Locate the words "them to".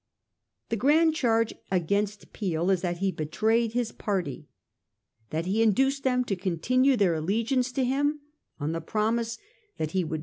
6.03-6.35